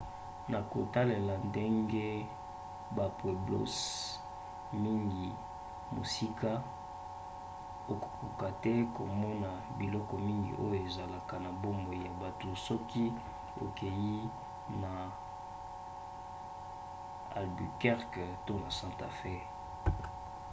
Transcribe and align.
na 0.51 0.59
kotalela 0.71 1.35
ndenge 1.49 2.07
bapueblos 2.95 3.75
mingi 4.83 5.27
eza 5.35 5.39
mosika 5.95 6.51
okokoka 7.93 8.47
te 8.63 8.73
komona 8.97 9.49
biloko 9.79 10.13
mingi 10.27 10.51
oyo 10.63 10.77
ezalaka 10.87 11.35
na 11.45 11.49
bomoi 11.61 11.99
ya 12.05 12.11
butu 12.19 12.49
soki 12.67 13.05
okei 13.65 14.13
te 14.29 14.29
na 14.81 14.91
albuquerque 17.37 18.23
to 18.45 18.53
na 18.63 18.69
santa 18.79 19.07
fe 19.19 19.35